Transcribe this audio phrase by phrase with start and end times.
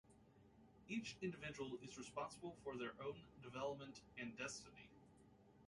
[0.89, 4.89] Each individual is responsible for their own development and destiny.